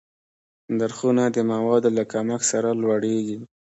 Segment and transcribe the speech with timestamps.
[0.77, 3.37] نرخونه د موادو له کمښت سره لوړېږي.